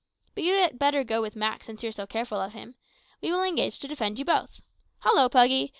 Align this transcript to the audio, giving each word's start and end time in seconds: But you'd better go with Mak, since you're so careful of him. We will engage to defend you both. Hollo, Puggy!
But 0.33 0.43
you'd 0.43 0.79
better 0.79 1.03
go 1.03 1.21
with 1.21 1.35
Mak, 1.35 1.63
since 1.63 1.83
you're 1.83 1.91
so 1.91 2.07
careful 2.07 2.39
of 2.41 2.53
him. 2.53 2.73
We 3.21 3.31
will 3.31 3.43
engage 3.43 3.77
to 3.77 3.87
defend 3.87 4.17
you 4.17 4.25
both. 4.25 4.59
Hollo, 5.01 5.29
Puggy! 5.29 5.69